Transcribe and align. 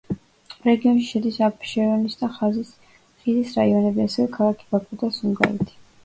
რეგიონში 0.67 1.03
შედის 1.07 1.35
აფშერონის 1.47 2.15
და 2.21 2.29
ხიზის 2.37 3.51
რაიონები, 3.59 4.05
ასევე 4.09 4.25
ქალაქი 4.39 4.65
ბაქო 4.73 4.99
და 5.03 5.11
სუმგაითი. 5.19 5.77